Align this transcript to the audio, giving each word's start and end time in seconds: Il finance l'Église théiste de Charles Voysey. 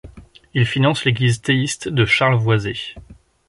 Il 0.55 0.65
finance 0.65 1.05
l'Église 1.05 1.41
théiste 1.41 1.87
de 1.87 2.05
Charles 2.05 2.33
Voysey. 2.39 2.73